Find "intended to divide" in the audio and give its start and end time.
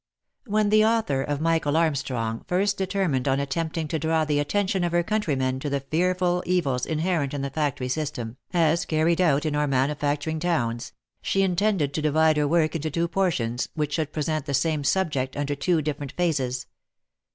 11.43-12.37